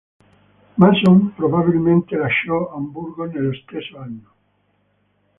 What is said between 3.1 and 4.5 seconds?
nello stesso anno.